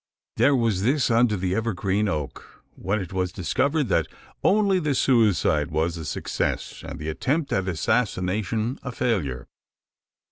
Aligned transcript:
There 0.37 0.55
was 0.55 0.81
this 0.81 1.11
under 1.11 1.37
the 1.37 1.53
evergreen 1.53 2.07
oak, 2.07 2.63
when 2.73 2.99
it 2.99 3.13
was 3.13 3.31
discovered 3.31 3.87
that 3.89 4.07
only 4.43 4.79
the 4.79 4.95
suicide 4.95 5.69
was 5.69 5.95
a 5.95 6.05
success, 6.05 6.83
and 6.83 6.97
the 6.97 7.07
attempt 7.09 7.53
at 7.53 7.67
assassination 7.67 8.79
a 8.81 8.91
failure. 8.91 9.47